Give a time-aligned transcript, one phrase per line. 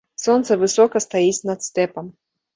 [0.21, 2.11] Сонца высока стаіць над стэпам.